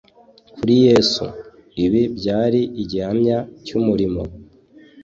Kuri 0.55 0.73
Yesu, 0.85 1.25
ibi 1.83 2.01
byari 2.17 2.61
igihamya 2.81 3.37
cy'umurimo 3.65 4.21